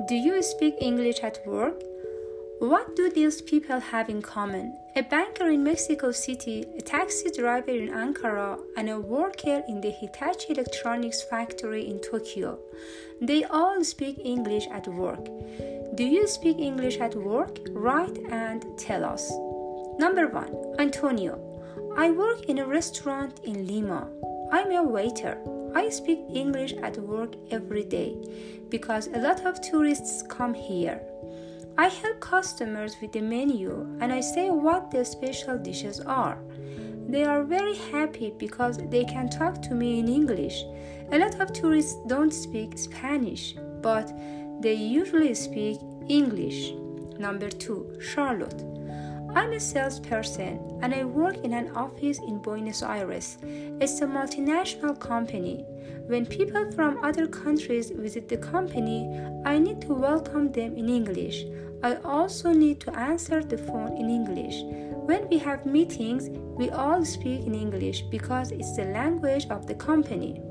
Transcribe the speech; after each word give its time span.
Do 0.00 0.14
you 0.14 0.42
speak 0.42 0.76
English 0.80 1.20
at 1.22 1.46
work? 1.46 1.82
What 2.60 2.96
do 2.96 3.10
these 3.10 3.42
people 3.42 3.78
have 3.78 4.08
in 4.08 4.22
common? 4.22 4.74
A 4.96 5.02
banker 5.02 5.50
in 5.50 5.62
Mexico 5.62 6.12
City, 6.12 6.64
a 6.78 6.80
taxi 6.80 7.30
driver 7.30 7.72
in 7.72 7.90
Ankara, 7.90 8.58
and 8.78 8.88
a 8.88 8.98
worker 8.98 9.62
in 9.68 9.82
the 9.82 9.90
Hitachi 9.90 10.54
Electronics 10.54 11.22
factory 11.22 11.90
in 11.90 11.98
Tokyo. 12.00 12.58
They 13.20 13.44
all 13.44 13.84
speak 13.84 14.18
English 14.24 14.66
at 14.72 14.88
work. 14.88 15.26
Do 15.94 16.04
you 16.04 16.26
speak 16.26 16.58
English 16.58 16.96
at 16.96 17.14
work? 17.14 17.58
Write 17.70 18.18
and 18.30 18.64
tell 18.78 19.04
us. 19.04 19.30
Number 19.98 20.26
1. 20.26 20.76
Antonio. 20.78 21.38
I 21.98 22.10
work 22.10 22.44
in 22.46 22.60
a 22.60 22.66
restaurant 22.66 23.40
in 23.44 23.66
Lima. 23.66 24.08
I'm 24.52 24.70
a 24.70 24.82
waiter. 24.82 25.38
I 25.74 25.88
speak 25.88 26.20
English 26.28 26.74
at 26.82 26.98
work 26.98 27.36
every 27.50 27.84
day 27.84 28.14
because 28.68 29.06
a 29.06 29.18
lot 29.18 29.46
of 29.46 29.62
tourists 29.62 30.22
come 30.28 30.52
here. 30.52 31.00
I 31.78 31.88
help 31.88 32.20
customers 32.20 32.94
with 33.00 33.12
the 33.12 33.22
menu 33.22 33.96
and 34.02 34.12
I 34.12 34.20
say 34.20 34.50
what 34.50 34.90
the 34.90 35.06
special 35.06 35.56
dishes 35.56 36.00
are. 36.00 36.36
They 37.08 37.24
are 37.24 37.44
very 37.44 37.76
happy 37.76 38.34
because 38.36 38.76
they 38.76 39.04
can 39.04 39.30
talk 39.30 39.62
to 39.62 39.74
me 39.74 39.98
in 40.00 40.06
English. 40.06 40.64
A 41.12 41.18
lot 41.18 41.40
of 41.40 41.54
tourists 41.54 41.96
don't 42.06 42.30
speak 42.30 42.76
Spanish, 42.76 43.54
but 43.80 44.12
they 44.60 44.74
usually 44.74 45.32
speak 45.32 45.78
English. 46.08 46.74
Number 47.18 47.48
2. 47.48 48.00
Charlotte. 48.00 48.62
I'm 49.34 49.54
a 49.54 49.60
salesperson 49.60 50.78
and 50.82 50.94
I 50.94 51.04
work 51.04 51.38
in 51.38 51.54
an 51.54 51.74
office 51.74 52.18
in 52.18 52.38
Buenos 52.38 52.82
Aires. 52.82 53.38
It's 53.80 54.02
a 54.02 54.06
multinational 54.06 54.98
company. 54.98 55.64
When 56.06 56.26
people 56.26 56.70
from 56.72 57.02
other 57.02 57.26
countries 57.26 57.90
visit 57.90 58.28
the 58.28 58.36
company, 58.36 59.08
I 59.46 59.58
need 59.58 59.80
to 59.82 59.94
welcome 59.94 60.52
them 60.52 60.76
in 60.76 60.90
English. 60.90 61.46
I 61.82 61.94
also 62.04 62.52
need 62.52 62.80
to 62.80 62.94
answer 62.94 63.42
the 63.42 63.56
phone 63.56 63.96
in 63.96 64.10
English. 64.10 64.64
When 65.06 65.26
we 65.30 65.38
have 65.38 65.64
meetings, 65.64 66.28
we 66.58 66.68
all 66.68 67.02
speak 67.02 67.46
in 67.46 67.54
English 67.54 68.02
because 68.02 68.52
it's 68.52 68.76
the 68.76 68.84
language 68.84 69.46
of 69.48 69.66
the 69.66 69.74
company. 69.74 70.42